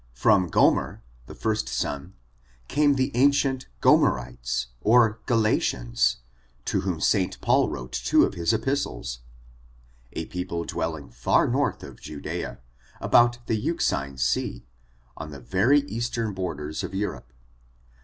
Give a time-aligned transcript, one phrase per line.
[0.15, 2.15] From GiOMER, the first son,
[2.67, 6.17] came the ancient Go merites or Oalatians,
[6.65, 7.39] to whom St.
[7.39, 9.19] Paul wrote two of liis epistles,
[10.13, 12.61] a people dwelling far north of Judea,
[12.99, 14.65] about the Euxine Sea,
[15.17, 17.31] on the very eastern borders of Europe.